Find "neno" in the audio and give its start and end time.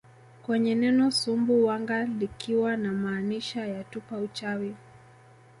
0.75-1.11